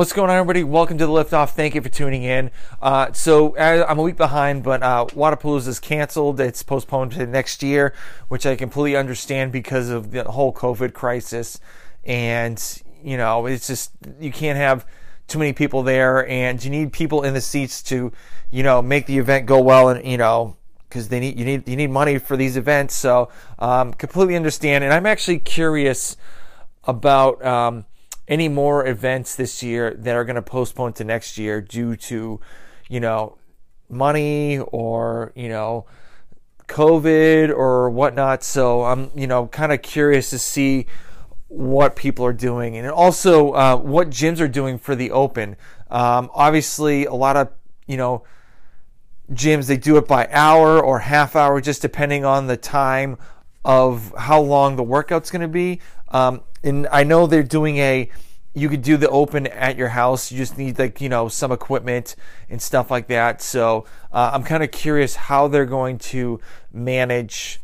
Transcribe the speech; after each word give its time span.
What's 0.00 0.14
going 0.14 0.30
on, 0.30 0.36
everybody? 0.36 0.64
Welcome 0.64 0.96
to 0.96 1.04
the 1.04 1.12
Liftoff. 1.12 1.50
Thank 1.50 1.74
you 1.74 1.82
for 1.82 1.90
tuning 1.90 2.22
in. 2.22 2.50
Uh, 2.80 3.12
so 3.12 3.54
I'm 3.58 3.98
a 3.98 4.02
week 4.02 4.16
behind, 4.16 4.62
but 4.62 4.82
uh, 4.82 5.04
is 5.14 5.78
canceled. 5.78 6.40
It's 6.40 6.62
postponed 6.62 7.12
to 7.12 7.26
next 7.26 7.62
year, 7.62 7.92
which 8.28 8.46
I 8.46 8.56
completely 8.56 8.96
understand 8.96 9.52
because 9.52 9.90
of 9.90 10.10
the 10.10 10.24
whole 10.24 10.54
COVID 10.54 10.94
crisis. 10.94 11.60
And 12.02 12.82
you 13.04 13.18
know, 13.18 13.44
it's 13.44 13.66
just 13.66 13.92
you 14.18 14.32
can't 14.32 14.56
have 14.56 14.86
too 15.28 15.38
many 15.38 15.52
people 15.52 15.82
there, 15.82 16.26
and 16.26 16.64
you 16.64 16.70
need 16.70 16.94
people 16.94 17.22
in 17.22 17.34
the 17.34 17.42
seats 17.42 17.82
to, 17.82 18.10
you 18.50 18.62
know, 18.62 18.80
make 18.80 19.04
the 19.04 19.18
event 19.18 19.44
go 19.44 19.60
well, 19.60 19.90
and 19.90 20.02
you 20.06 20.16
know, 20.16 20.56
because 20.88 21.08
they 21.10 21.20
need 21.20 21.38
you 21.38 21.44
need 21.44 21.68
you 21.68 21.76
need 21.76 21.90
money 21.90 22.16
for 22.16 22.38
these 22.38 22.56
events. 22.56 22.94
So 22.94 23.28
um, 23.58 23.92
completely 23.92 24.34
understand, 24.34 24.82
and 24.82 24.94
I'm 24.94 25.04
actually 25.04 25.40
curious 25.40 26.16
about. 26.86 27.44
Um, 27.44 27.84
any 28.30 28.48
more 28.48 28.86
events 28.86 29.34
this 29.34 29.62
year 29.62 29.92
that 29.92 30.14
are 30.14 30.24
going 30.24 30.36
to 30.36 30.42
postpone 30.42 30.92
to 30.94 31.04
next 31.04 31.36
year 31.36 31.60
due 31.60 31.96
to, 31.96 32.40
you 32.88 33.00
know, 33.00 33.36
money 33.88 34.58
or, 34.58 35.32
you 35.34 35.48
know, 35.48 35.84
COVID 36.68 37.50
or 37.50 37.90
whatnot. 37.90 38.44
So 38.44 38.84
I'm, 38.84 39.10
you 39.16 39.26
know, 39.26 39.48
kind 39.48 39.72
of 39.72 39.82
curious 39.82 40.30
to 40.30 40.38
see 40.38 40.86
what 41.48 41.96
people 41.96 42.24
are 42.24 42.32
doing 42.32 42.76
and 42.76 42.88
also 42.88 43.50
uh, 43.50 43.76
what 43.76 44.10
gyms 44.10 44.40
are 44.40 44.48
doing 44.48 44.78
for 44.78 44.94
the 44.94 45.10
open. 45.10 45.56
Um, 45.90 46.30
obviously, 46.32 47.06
a 47.06 47.14
lot 47.14 47.36
of, 47.36 47.48
you 47.88 47.96
know, 47.96 48.22
gyms, 49.32 49.66
they 49.66 49.76
do 49.76 49.96
it 49.96 50.06
by 50.06 50.28
hour 50.30 50.80
or 50.80 51.00
half 51.00 51.34
hour, 51.34 51.60
just 51.60 51.82
depending 51.82 52.24
on 52.24 52.46
the 52.46 52.56
time 52.56 53.18
of 53.64 54.14
how 54.16 54.40
long 54.40 54.76
the 54.76 54.84
workout's 54.84 55.32
going 55.32 55.42
to 55.42 55.48
be. 55.48 55.80
Um, 56.10 56.42
and 56.62 56.86
I 56.90 57.04
know 57.04 57.26
they're 57.26 57.42
doing 57.42 57.78
a 57.78 58.10
you 58.52 58.68
could 58.68 58.82
do 58.82 58.96
the 58.96 59.08
open 59.08 59.46
at 59.46 59.76
your 59.76 59.88
house. 59.88 60.32
You 60.32 60.38
just 60.38 60.58
need 60.58 60.78
like 60.78 61.00
you 61.00 61.08
know 61.08 61.28
some 61.28 61.52
equipment 61.52 62.16
and 62.48 62.60
stuff 62.60 62.90
like 62.90 63.06
that. 63.08 63.40
So 63.42 63.86
uh, 64.12 64.30
I'm 64.32 64.42
kind 64.42 64.62
of 64.62 64.70
curious 64.70 65.14
how 65.14 65.48
they're 65.48 65.66
going 65.66 65.98
to 65.98 66.40
manage, 66.72 67.60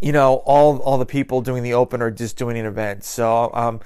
you 0.00 0.12
know, 0.12 0.36
all 0.46 0.78
all 0.78 0.98
the 0.98 1.06
people 1.06 1.42
doing 1.42 1.62
the 1.62 1.74
open 1.74 2.00
or 2.00 2.10
just 2.10 2.36
doing 2.36 2.58
an 2.58 2.66
event. 2.66 3.04
So 3.04 3.50
I'm 3.52 3.74
um, 3.74 3.80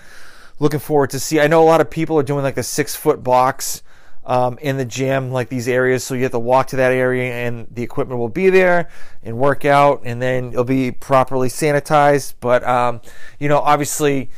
looking 0.61 0.81
forward 0.81 1.11
to 1.11 1.21
see. 1.21 1.41
I 1.41 1.49
know 1.49 1.63
a 1.63 1.67
lot 1.67 1.81
of 1.81 1.91
people 1.91 2.19
are 2.19 2.23
doing 2.23 2.45
like 2.45 2.55
the 2.55 2.63
six 2.63 2.95
foot 2.95 3.23
box. 3.25 3.83
Um, 4.25 4.57
in 4.59 4.77
the 4.77 4.85
gym, 4.85 5.33
like 5.33 5.49
these 5.49 5.67
areas, 5.67 6.05
so 6.05 6.15
you 6.15 6.23
have 6.23 6.31
to 6.31 6.39
walk 6.39 6.69
to 6.69 6.77
that 6.77 6.93
area, 6.93 7.33
and 7.33 7.67
the 7.73 7.83
equipment 7.83 8.21
will 8.21 8.29
be 8.29 8.51
there 8.51 8.89
and 9.25 9.37
work 9.37 9.65
out, 9.65 10.03
and 10.05 10.23
then 10.23 10.53
it'll 10.53 10.63
be 10.63 10.93
properly 10.93 11.49
sanitized. 11.49 12.35
But 12.39 12.63
um, 12.63 13.01
you 13.41 13.49
know, 13.49 13.59
obviously, 13.59 14.31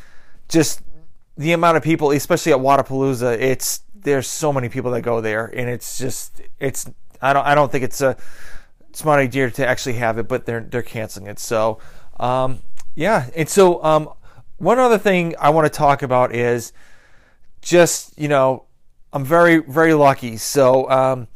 just 0.49 0.81
the 1.37 1.53
amount 1.53 1.77
of 1.77 1.83
people, 1.83 2.13
especially 2.13 2.53
at 2.53 2.59
Wodapalooza, 2.59 3.39
it's 3.39 3.81
there's 3.95 4.27
so 4.27 4.53
many 4.53 4.69
people 4.69 4.91
that 4.93 5.03
go 5.03 5.21
there, 5.21 5.47
and 5.47 5.69
it's 5.69 5.99
just 5.99 6.41
it's 6.61 6.89
I 7.21 7.33
don't 7.33 7.47
I 7.47 7.55
don't 7.55 7.73
think 7.73 7.85
it's 7.85 8.01
a 8.01 8.17
smart 8.93 9.19
idea 9.19 9.51
to 9.51 9.67
actually 9.67 9.95
have 9.95 10.19
it, 10.19 10.29
but 10.29 10.47
they're 10.47 10.61
they're 10.61 10.83
canceling 10.83 11.27
it. 11.27 11.39
So 11.39 11.79
um, 12.21 12.61
yeah, 12.95 13.29
and 13.35 13.49
so 13.49 13.83
um, 13.83 14.11
one 14.59 14.79
other 14.79 14.99
thing 14.99 15.35
I 15.39 15.51
want 15.51 15.67
to 15.67 15.77
talk 15.77 16.03
about 16.03 16.35
is 16.35 16.73
just 17.61 18.17
you 18.19 18.29
know 18.29 18.65
I'm 19.15 19.25
very 19.25 19.59
very 19.59 19.95
lucky. 19.95 20.37
So 20.39 20.91
um, 20.91 21.29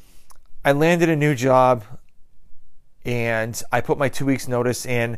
I 0.64 0.72
landed 0.72 1.08
a 1.08 1.14
new 1.14 1.36
job, 1.36 1.84
and 3.04 3.62
I 3.70 3.80
put 3.82 3.98
my 3.98 4.08
two 4.08 4.26
weeks 4.26 4.48
notice 4.48 4.84
in 4.84 5.16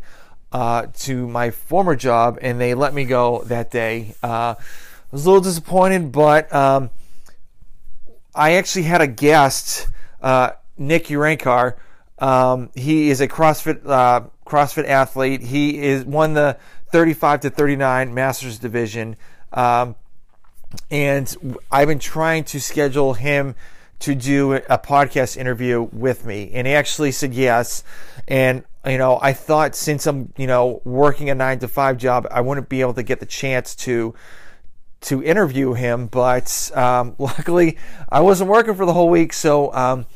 uh, 0.53 0.89
to 0.99 1.27
my 1.27 1.53
former 1.53 1.97
job, 1.97 2.39
and 2.43 2.61
they 2.61 2.75
let 2.75 2.93
me 2.93 3.07
go 3.07 3.43
that 3.45 3.71
day. 3.71 4.15
Uh, 4.23 4.57
I 4.59 4.63
was 5.11 5.25
a 5.25 5.31
little 5.31 5.43
disappointed, 5.43 6.13
but 6.13 6.53
um, 6.55 6.91
I 8.35 8.53
actually 8.53 8.83
had 8.83 9.01
a 9.01 9.07
guest, 9.07 9.89
uh, 10.21 10.51
Nick 10.77 11.07
Urankar. 11.07 11.77
Um, 12.19 12.69
he 12.75 13.09
is 13.09 13.23
a 13.23 13.27
CrossFit 13.27 13.87
uh, 13.87 14.27
CrossFit 14.45 14.87
athlete. 14.87 15.41
He 15.41 15.79
is 15.79 16.05
won 16.05 16.35
the 16.35 16.59
35 16.93 17.41
to 17.41 17.51
39 17.51 18.13
Masters 18.13 18.59
division, 18.59 19.17
um, 19.55 19.97
and 20.91 21.61
I've 21.71 21.89
been 21.89 21.99
trying 21.99 22.45
to 22.45 22.61
schedule 22.61 23.15
him 23.15 23.55
to 24.01 24.15
do 24.15 24.55
a 24.55 24.79
podcast 24.79 25.37
interview 25.37 25.89
with 25.93 26.25
me, 26.25 26.51
and 26.55 26.67
he 26.67 26.73
actually 26.73 27.13
said 27.13 27.35
yes. 27.35 27.85
And 28.29 28.65
you 28.87 28.99
know, 28.99 29.19
I 29.21 29.33
thought 29.33 29.77
since 29.77 30.07
I'm, 30.07 30.33
you 30.37 30.47
know, 30.47 30.81
working 30.85 31.29
a 31.29 31.35
nine 31.35 31.59
to 31.59 31.69
five 31.69 31.99
job, 31.99 32.27
I 32.31 32.41
wouldn't 32.41 32.69
be 32.69 32.81
able 32.81 32.95
to 32.95 33.03
get 33.03 33.21
the 33.21 33.27
chance 33.27 33.75
to 33.77 34.15
to 35.03 35.23
interview 35.23 35.75
him. 35.75 36.07
But 36.07 36.71
um, 36.75 37.15
luckily, 37.19 37.79
I 38.09 38.21
wasn't 38.21 38.51
working 38.51 38.75
for 38.75 38.87
the 38.87 38.93
whole 38.93 39.11
week, 39.11 39.33
so 39.33 39.73
um, 39.75 40.07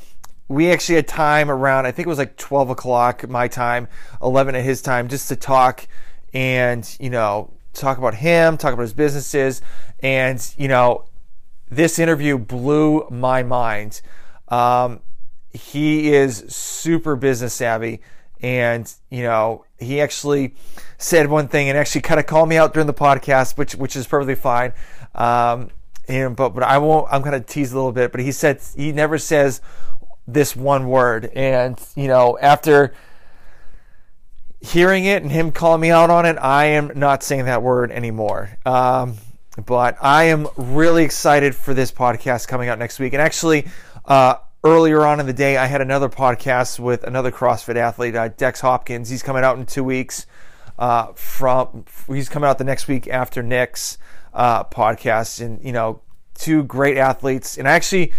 we 0.49 0.71
actually 0.71 0.97
had 0.97 1.09
time 1.09 1.51
around. 1.51 1.87
I 1.87 1.93
think 1.93 2.07
it 2.07 2.09
was 2.09 2.19
like 2.19 2.37
twelve 2.37 2.71
o'clock 2.71 3.29
my 3.29 3.49
time, 3.49 3.89
eleven 4.23 4.55
at 4.55 4.65
his 4.65 4.81
time, 4.81 5.09
just 5.09 5.29
to 5.29 5.37
talk 5.37 5.87
and 6.33 6.97
you 6.99 7.11
know 7.11 7.51
talk 7.81 7.99
about 7.99 8.15
him, 8.15 8.57
talk 8.57 8.73
about 8.73 8.83
his 8.83 8.95
businesses, 8.95 9.63
and 10.01 10.55
you 10.57 10.69
know, 10.69 11.05
this 11.71 11.99
interview 11.99 12.39
blew 12.39 13.07
my 13.11 13.43
mind. 13.43 14.01
Um, 14.49 15.01
he 15.53 16.13
is 16.13 16.45
super 16.49 17.15
business 17.17 17.55
savvy 17.55 18.01
and 18.43 18.93
you 19.11 19.23
know 19.23 19.65
he 19.79 20.01
actually 20.01 20.55
said 20.99 21.31
one 21.31 21.49
thing 21.49 21.69
and 21.69 21.79
actually 21.79 22.01
kind 22.01 22.21
of 22.21 22.27
called 22.27 22.49
me 22.49 22.57
out 22.57 22.75
during 22.75 22.87
the 22.87 22.95
podcast 22.95 23.57
which 23.57 23.75
which 23.77 23.95
is 23.97 24.07
perfectly 24.07 24.35
fine 24.35 24.73
um, 25.15 25.71
and 26.09 26.35
but 26.37 26.51
but 26.51 26.63
I 26.65 26.79
won't 26.79 27.07
I'm 27.11 27.23
gonna 27.23 27.41
tease 27.41 27.73
a 27.73 27.77
little 27.77 27.93
bit 27.93 28.11
but 28.11 28.21
he 28.21 28.33
said 28.33 28.61
he 28.77 28.93
never 28.93 29.17
says 29.17 29.61
this 30.27 30.57
one 30.57 30.89
word 30.89 31.27
and 31.35 31.81
you 31.95 32.09
know 32.09 32.37
after 32.43 32.93
hearing 34.65 35.05
it 35.05 35.23
and 35.23 35.31
him 35.31 35.53
calling 35.53 35.81
me 35.81 35.91
out 35.91 36.11
on 36.11 36.27
it 36.27 36.37
I 36.41 36.67
am 36.67 36.93
not 36.95 37.23
saying 37.23 37.45
that 37.45 37.63
word 37.63 37.91
anymore 37.91 38.57
um, 38.65 39.17
but 39.65 39.97
I 40.01 40.25
am 40.25 40.49
really 40.57 41.05
excited 41.05 41.55
for 41.55 41.75
this 41.75 41.93
podcast 41.93 42.49
coming 42.49 42.69
out 42.69 42.79
next 42.79 42.99
week 42.99 43.13
and 43.13 43.23
actually 43.23 43.67
uh, 44.05 44.37
earlier 44.65 45.05
on 45.05 45.21
in 45.21 45.27
the 45.27 45.33
day, 45.33 45.59
I 45.59 45.67
had 45.67 45.83
another 45.83 46.09
podcast 46.09 46.81
with 46.81 47.05
another 47.05 47.31
CrossFit 47.31 47.77
athlete, 47.77 48.17
uh, 48.17 48.29
Dex 48.29 48.61
Hopkins. 48.61 49.11
He's 49.11 49.23
coming 49.23 49.45
out 49.45 49.59
in 49.59 49.67
two 49.67 49.85
weeks. 49.85 50.27
Uh, 50.77 51.13
from 51.13 51.85
he's 52.09 52.29
coming 52.29 52.49
out 52.49 52.59
the 52.59 52.65
next 52.65 52.89
week 52.89 53.07
after 53.07 53.45
Nick's 53.45 53.97
uh, 54.33 54.65
podcast, 54.65 55.41
and 55.41 55.63
you 55.63 55.71
know, 55.71 56.01
two 56.35 56.65
great 56.65 56.97
athletes. 56.97 57.59
And 57.59 57.69
I 57.69 57.73
actually, 57.73 58.13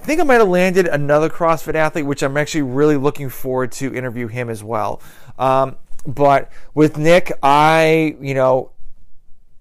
I 0.00 0.02
think 0.02 0.18
I 0.18 0.24
might 0.24 0.36
have 0.36 0.48
landed 0.48 0.86
another 0.86 1.28
CrossFit 1.28 1.74
athlete, 1.74 2.06
which 2.06 2.22
I'm 2.22 2.38
actually 2.38 2.62
really 2.62 2.96
looking 2.96 3.28
forward 3.28 3.70
to 3.72 3.94
interview 3.94 4.28
him 4.28 4.48
as 4.48 4.64
well. 4.64 5.02
Um, 5.38 5.76
but 6.06 6.50
with 6.72 6.96
Nick, 6.96 7.30
I 7.42 8.16
you 8.18 8.32
know 8.32 8.70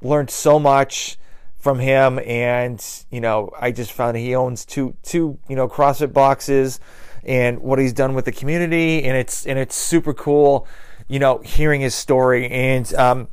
learned 0.02 0.30
so 0.30 0.58
much 0.58 1.18
from 1.58 1.80
him, 1.80 2.20
and 2.20 2.82
you 3.12 3.20
know, 3.20 3.52
I 3.60 3.72
just 3.72 3.92
found 3.92 4.16
he 4.16 4.34
owns 4.34 4.64
two 4.64 4.96
two 5.04 5.38
you 5.50 5.58
know 5.58 5.68
CrossFit 5.68 6.14
boxes, 6.14 6.80
and 7.26 7.60
what 7.60 7.78
he's 7.78 7.92
done 7.92 8.14
with 8.14 8.24
the 8.24 8.32
community, 8.32 9.04
and 9.04 9.18
it's 9.18 9.46
and 9.46 9.60
it's 9.60 9.76
super 9.76 10.14
cool, 10.14 10.66
you 11.10 11.20
know, 11.20 11.40
hearing 11.40 11.82
his 11.82 11.96
story, 11.96 12.50
and 12.50 12.94
um, 12.94 13.28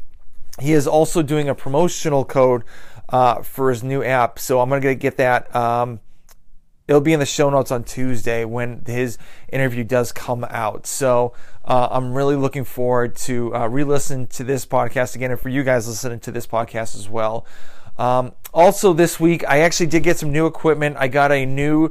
he 0.59 0.73
is 0.73 0.89
also 0.89 1.23
doing 1.23 1.49
a 1.49 1.55
promotional 1.55 2.25
code 2.25 2.65
uh, 3.11 3.43
for 3.43 3.71
his 3.71 3.85
new 3.85 4.03
app. 4.03 4.41
So 4.41 4.61
I'm 4.61 4.69
gonna 4.69 4.97
get 4.97 5.19
that. 5.19 5.55
Um, 5.55 6.01
it'll 6.89 7.01
be 7.01 7.13
in 7.13 7.21
the 7.21 7.27
show 7.27 7.51
notes 7.51 7.71
on 7.71 7.85
Tuesday 7.85 8.45
when 8.45 8.83
his 8.87 9.19
interview 9.49 9.85
does 9.85 10.13
come 10.13 10.45
out. 10.51 10.87
So 10.87 11.33
uh, 11.65 11.89
I'm 11.91 12.15
really 12.15 12.37
looking 12.37 12.65
forward 12.65 13.17
to 13.17 13.55
uh, 13.55 13.67
re-listen 13.67 14.27
to 14.29 14.45
this 14.45 14.65
podcast 14.65 15.17
again, 15.17 15.31
and 15.31 15.41
for 15.41 15.49
you 15.49 15.65
guys 15.65 15.89
listening 15.89 16.21
to 16.21 16.31
this 16.31 16.47
podcast 16.47 16.95
as 16.95 17.09
well. 17.09 17.47
Um, 17.99 18.33
also, 18.53 18.93
this 18.93 19.19
week 19.19 19.45
I 19.49 19.61
actually 19.61 19.87
did 19.87 20.03
get 20.03 20.19
some 20.19 20.33
new 20.33 20.47
equipment. 20.47 20.97
I 20.99 21.09
got 21.09 21.33
a 21.33 21.45
new 21.47 21.91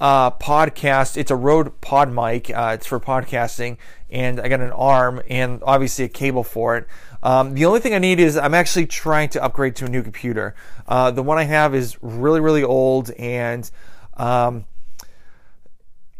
uh, 0.00 0.30
podcast. 0.32 1.16
It's 1.16 1.30
a 1.30 1.36
Rode 1.36 1.80
Pod 1.80 2.12
mic. 2.12 2.50
Uh, 2.50 2.72
it's 2.74 2.86
for 2.86 2.98
podcasting, 2.98 3.76
and 4.10 4.40
I 4.40 4.48
got 4.48 4.60
an 4.60 4.72
arm 4.72 5.22
and 5.30 5.62
obviously 5.64 6.04
a 6.06 6.08
cable 6.08 6.44
for 6.44 6.76
it. 6.76 6.86
Um, 7.22 7.54
the 7.54 7.64
only 7.64 7.80
thing 7.80 7.94
I 7.94 7.98
need 7.98 8.20
is 8.20 8.36
I'm 8.36 8.54
actually 8.54 8.86
trying 8.86 9.28
to 9.30 9.42
upgrade 9.42 9.76
to 9.76 9.86
a 9.86 9.88
new 9.88 10.02
computer. 10.02 10.54
Uh, 10.86 11.10
the 11.10 11.22
one 11.22 11.38
I 11.38 11.44
have 11.44 11.74
is 11.74 11.96
really, 12.02 12.40
really 12.40 12.64
old, 12.64 13.10
and 13.12 13.70
um, 14.16 14.66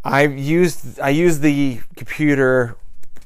I 0.05 0.27
used 0.27 1.01
I 1.01 1.11
used 1.11 1.41
the 1.41 1.81
computer 1.97 2.77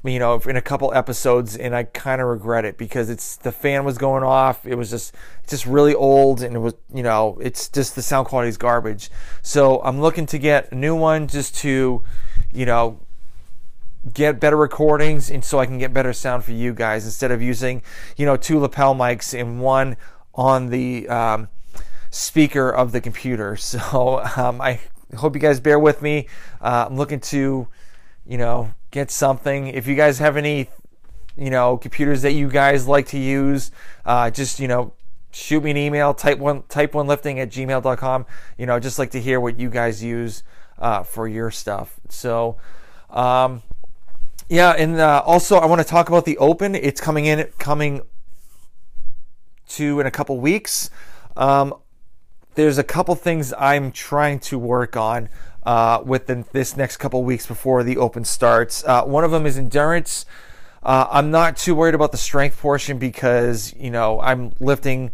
you 0.05 0.19
know, 0.19 0.41
in 0.47 0.57
a 0.57 0.63
couple 0.63 0.95
episodes, 0.95 1.57
and 1.57 1.75
I 1.75 1.83
kind 1.83 2.21
of 2.21 2.29
regret 2.29 2.65
it 2.65 2.79
because 2.79 3.11
it's 3.11 3.37
the 3.37 3.51
fan 3.51 3.85
was 3.85 3.99
going 3.99 4.23
off. 4.23 4.65
It 4.65 4.77
was 4.77 4.91
just 4.91 5.15
just 5.49 5.67
really 5.67 5.95
old, 5.95 6.41
and 6.43 6.55
it 6.55 6.61
was 6.61 6.75
you 6.93 7.03
know, 7.03 7.39
it's 7.41 7.69
just 7.69 7.97
the 7.97 8.03
sound 8.03 8.27
quality 8.29 8.49
is 8.49 8.57
garbage. 8.57 9.11
So 9.43 9.83
I'm 9.83 10.01
looking 10.01 10.27
to 10.27 10.39
get 10.39 10.71
a 10.73 10.75
new 10.75 10.95
one 10.95 11.27
just 11.27 11.57
to, 11.57 12.03
you 12.53 12.67
know, 12.67 13.01
get 14.13 14.39
better 14.39 14.57
recordings, 14.57 15.31
and 15.31 15.45
so 15.45 15.59
I 15.59 15.67
can 15.67 15.79
get 15.79 15.93
better 15.93 16.13
sound 16.13 16.45
for 16.45 16.53
you 16.53 16.73
guys 16.75 17.05
instead 17.05 17.33
of 17.33 17.43
using 17.43 17.83
you 18.17 18.25
know 18.25 18.37
two 18.37 18.61
lapel 18.61 18.95
mics 18.95 19.39
and 19.39 19.61
one 19.61 19.97
on 20.35 20.69
the 20.69 21.09
um, 21.09 21.49
speaker 22.11 22.71
of 22.71 22.93
the 22.93 23.01
computer. 23.01 23.57
So 23.69 24.23
um, 24.37 24.61
I 24.61 24.81
hope 25.17 25.35
you 25.35 25.41
guys 25.41 25.61
bear 25.61 25.79
with 25.79 26.03
me. 26.03 26.29
Uh, 26.61 26.87
I'm 26.89 26.97
looking 26.97 27.21
to, 27.21 27.69
you 28.27 28.39
know 28.39 28.75
get 28.91 29.11
something. 29.11 29.69
If 29.69 29.87
you 29.87 29.95
guys 29.95 30.19
have 30.19 30.37
any, 30.37 30.69
you 31.37 31.51
know, 31.51 31.77
computers 31.77 32.23
that 32.23 32.33
you 32.33 32.49
guys 32.49 32.87
like 32.87 33.07
to 33.09 33.19
use, 33.19 33.71
uh, 34.05 34.31
just, 34.31 34.61
you 34.61 34.69
know, 34.69 34.93
shoot 35.31 35.63
me 35.63 35.71
an 35.71 35.77
email, 35.77 36.15
type 36.15 36.39
one, 36.39 36.63
type 36.69 36.95
one 36.95 37.07
lifting 37.07 37.39
at 37.41 37.51
gmail.com. 37.51 38.27
You 38.57 38.67
know, 38.67 38.81
just 38.81 38.99
like 38.99 39.11
to 39.13 39.21
hear 39.21 39.41
what 39.41 39.59
you 39.59 39.71
guys 39.71 40.03
use 40.03 40.43
uh, 40.79 41.03
for 41.03 41.29
your 41.29 41.51
stuff. 41.51 42.01
So, 42.09 42.57
um, 43.11 43.63
yeah, 44.49 44.71
and 44.71 44.99
uh, 44.99 45.23
also 45.25 45.59
I 45.59 45.67
want 45.67 45.81
to 45.81 45.87
talk 45.87 46.09
about 46.09 46.25
the 46.25 46.39
Open. 46.39 46.75
It's 46.75 47.01
coming 47.01 47.27
in, 47.27 47.47
coming 47.59 48.01
to 49.71 50.01
in 50.01 50.07
a 50.07 50.11
couple 50.11 50.39
weeks. 50.41 50.89
Um, 51.37 51.75
there's 52.59 52.77
a 52.77 52.83
couple 52.83 53.15
things 53.15 53.55
I'm 53.57 53.93
trying 53.93 54.41
to 54.41 54.59
work 54.59 54.97
on 54.97 55.29
uh, 55.63 56.03
within 56.05 56.45
this 56.51 56.77
next 56.77 56.97
couple 56.97 57.23
weeks 57.23 57.47
before 57.47 57.85
the 57.85 57.97
open 57.99 58.25
starts. 58.25 58.83
Uh, 58.83 59.05
one 59.05 59.23
of 59.23 59.31
them 59.31 59.47
is 59.47 59.57
endurance. 59.57 60.27
Uh, 60.83 61.07
I'm 61.09 61.31
not 61.31 61.57
too 61.57 61.77
worried 61.77 61.95
about 61.95 62.11
the 62.11 62.19
strength 62.19 62.61
portion 62.61 62.99
because 62.99 63.73
you 63.75 63.93
know 63.93 64.21
I'm 64.21 64.55
lifting 64.59 65.13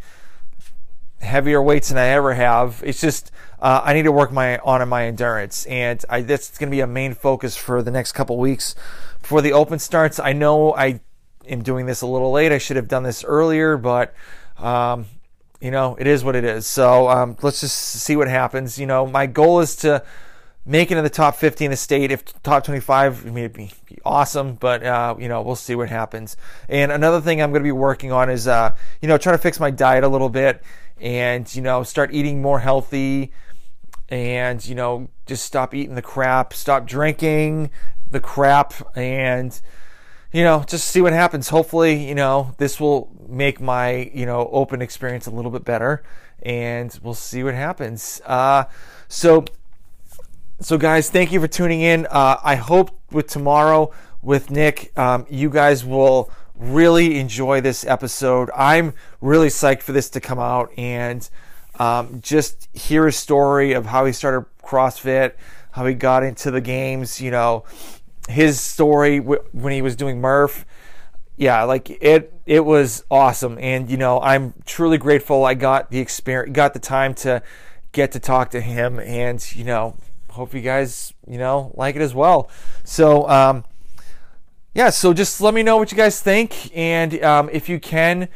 heavier 1.20 1.60
weights 1.60 1.90
than 1.90 1.98
I 1.98 2.06
ever 2.06 2.32
have. 2.32 2.82
It's 2.82 3.02
just 3.02 3.30
uh, 3.60 3.82
I 3.84 3.92
need 3.92 4.04
to 4.04 4.12
work 4.12 4.32
my 4.32 4.56
on 4.60 4.88
my 4.88 5.04
endurance, 5.04 5.66
and 5.66 6.02
I, 6.08 6.22
that's 6.22 6.56
going 6.56 6.70
to 6.70 6.74
be 6.74 6.80
a 6.80 6.86
main 6.86 7.12
focus 7.12 7.58
for 7.58 7.82
the 7.82 7.90
next 7.90 8.12
couple 8.12 8.38
weeks 8.38 8.74
before 9.20 9.42
the 9.42 9.52
open 9.52 9.78
starts. 9.78 10.18
I 10.18 10.32
know 10.32 10.74
I 10.74 11.00
am 11.46 11.62
doing 11.62 11.84
this 11.84 12.00
a 12.00 12.06
little 12.06 12.32
late. 12.32 12.52
I 12.52 12.58
should 12.58 12.76
have 12.76 12.88
done 12.88 13.02
this 13.02 13.22
earlier, 13.22 13.76
but 13.76 14.14
um, 14.56 15.04
you 15.64 15.70
know 15.70 15.96
it 15.98 16.06
is 16.06 16.22
what 16.22 16.36
it 16.36 16.44
is. 16.44 16.66
So 16.66 17.08
um, 17.08 17.36
let's 17.42 17.60
just 17.60 17.76
see 17.76 18.16
what 18.16 18.28
happens. 18.28 18.78
You 18.78 18.86
know, 18.86 19.06
my 19.06 19.26
goal 19.26 19.60
is 19.60 19.74
to 19.76 20.04
make 20.66 20.90
it 20.90 20.96
in 20.96 21.04
the 21.04 21.10
top 21.10 21.36
50 21.36 21.64
in 21.64 21.70
the 21.70 21.76
state. 21.76 22.10
If 22.10 22.24
top 22.42 22.64
25, 22.64 23.26
I 23.26 23.30
mean, 23.30 23.44
it'd 23.44 23.52
be, 23.52 23.70
be 23.86 23.98
awesome, 24.04 24.54
but, 24.54 24.82
uh, 24.82 25.14
you 25.18 25.28
know, 25.28 25.42
we'll 25.42 25.56
see 25.56 25.74
what 25.74 25.88
happens. 25.88 26.36
And 26.68 26.90
another 26.90 27.20
thing 27.20 27.42
I'm 27.42 27.50
going 27.50 27.62
to 27.62 27.66
be 27.66 27.72
working 27.72 28.12
on 28.12 28.30
is, 28.30 28.48
uh, 28.48 28.74
you 29.02 29.08
know, 29.08 29.18
trying 29.18 29.36
to 29.36 29.42
fix 29.42 29.60
my 29.60 29.70
diet 29.70 30.04
a 30.04 30.08
little 30.08 30.30
bit 30.30 30.62
and, 31.00 31.54
you 31.54 31.62
know, 31.62 31.82
start 31.82 32.14
eating 32.14 32.40
more 32.40 32.60
healthy 32.60 33.32
and, 34.08 34.66
you 34.66 34.74
know, 34.74 35.08
just 35.26 35.44
stop 35.44 35.74
eating 35.74 35.94
the 35.94 36.02
crap, 36.02 36.54
stop 36.54 36.86
drinking 36.86 37.70
the 38.10 38.20
crap 38.20 38.72
and, 38.96 39.60
you 40.34 40.42
know, 40.42 40.64
just 40.66 40.88
see 40.88 41.00
what 41.00 41.12
happens. 41.12 41.48
Hopefully, 41.48 42.08
you 42.08 42.14
know, 42.16 42.56
this 42.58 42.80
will 42.80 43.08
make 43.28 43.60
my, 43.60 44.10
you 44.12 44.26
know, 44.26 44.48
open 44.50 44.82
experience 44.82 45.28
a 45.28 45.30
little 45.30 45.52
bit 45.52 45.64
better 45.64 46.02
and 46.42 46.98
we'll 47.04 47.14
see 47.14 47.44
what 47.44 47.54
happens. 47.54 48.20
Uh, 48.26 48.64
so, 49.06 49.44
so 50.58 50.76
guys, 50.76 51.08
thank 51.08 51.30
you 51.30 51.38
for 51.40 51.46
tuning 51.46 51.82
in. 51.82 52.08
Uh, 52.10 52.38
I 52.42 52.56
hope 52.56 52.98
with 53.12 53.28
tomorrow 53.28 53.92
with 54.22 54.50
Nick, 54.50 54.90
um, 54.98 55.24
you 55.30 55.50
guys 55.50 55.84
will 55.84 56.32
really 56.56 57.20
enjoy 57.20 57.60
this 57.60 57.86
episode. 57.86 58.50
I'm 58.56 58.92
really 59.20 59.48
psyched 59.48 59.82
for 59.82 59.92
this 59.92 60.10
to 60.10 60.20
come 60.20 60.40
out 60.40 60.76
and 60.76 61.30
um, 61.78 62.20
just 62.20 62.68
hear 62.76 63.06
his 63.06 63.14
story 63.14 63.72
of 63.72 63.86
how 63.86 64.04
he 64.04 64.12
started 64.12 64.46
CrossFit, 64.64 65.34
how 65.70 65.86
he 65.86 65.94
got 65.94 66.24
into 66.24 66.50
the 66.50 66.60
games. 66.60 67.20
You 67.20 67.30
know, 67.30 67.64
his 68.28 68.60
story 68.60 69.18
when 69.18 69.72
he 69.72 69.82
was 69.82 69.96
doing 69.96 70.20
Murph. 70.20 70.64
Yeah, 71.36 71.64
like 71.64 71.90
it. 71.90 72.32
It 72.46 72.64
was 72.64 73.04
awesome, 73.10 73.58
and 73.58 73.90
you 73.90 73.96
know, 73.96 74.20
I'm 74.20 74.54
truly 74.66 74.98
grateful. 74.98 75.44
I 75.44 75.54
got 75.54 75.90
the 75.90 75.98
experience, 75.98 76.54
got 76.54 76.74
the 76.74 76.78
time 76.78 77.14
to 77.14 77.42
get 77.92 78.12
to 78.12 78.20
talk 78.20 78.50
to 78.50 78.60
him, 78.60 79.00
and 79.00 79.44
you 79.56 79.64
know, 79.64 79.96
hope 80.30 80.54
you 80.54 80.60
guys, 80.60 81.12
you 81.26 81.38
know, 81.38 81.72
like 81.74 81.96
it 81.96 82.02
as 82.02 82.14
well. 82.14 82.50
So, 82.84 83.28
um, 83.28 83.64
yeah, 84.74 84.90
so 84.90 85.12
just 85.12 85.40
let 85.40 85.54
me 85.54 85.62
know 85.62 85.76
what 85.76 85.90
you 85.90 85.96
guys 85.96 86.20
think. 86.20 86.70
And 86.76 87.22
um, 87.24 87.48
if 87.52 87.68
you 87.68 87.80
can, 87.80 88.28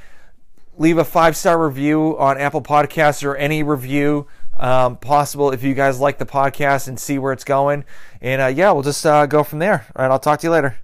leave 0.79 0.99
a 0.99 1.05
five 1.05 1.37
star 1.37 1.65
review 1.65 2.17
on 2.19 2.39
Apple 2.39 2.63
Podcasts 2.63 3.25
or 3.25 3.37
any 3.37 3.63
review 3.63 4.27
um, 4.59 4.97
possible 4.97 5.51
if 5.51 5.63
you 5.63 5.75
guys 5.75 6.01
like 6.01 6.19
the 6.19 6.27
podcast 6.27 6.89
and 6.89 6.99
see 6.99 7.19
where 7.19 7.33
it's 7.33 7.45
going. 7.45 7.85
And 8.21 8.43
uh, 8.43 8.47
yeah, 8.47 8.73
we'll 8.73 8.83
just 8.83 9.05
uh, 9.07 9.27
go 9.27 9.45
from 9.45 9.59
there. 9.59 9.87
All 9.95 10.03
right, 10.03 10.11
I'll 10.11 10.19
talk 10.19 10.41
to 10.41 10.47
you 10.47 10.51
later. 10.51 10.79